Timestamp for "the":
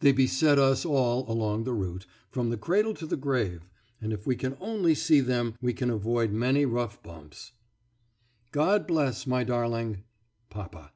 1.64-1.74, 2.48-2.56, 3.04-3.18